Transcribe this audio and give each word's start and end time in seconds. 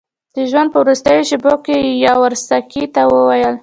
د 0.35 0.37
ژوند 0.49 0.69
په 0.71 0.77
وروستیو 0.83 1.27
شېبو 1.29 1.53
کې 1.65 1.77
یاورسکي 2.05 2.83
ته 2.93 3.01
وویل. 3.13 3.55